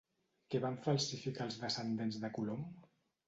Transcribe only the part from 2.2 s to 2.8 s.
de Colom?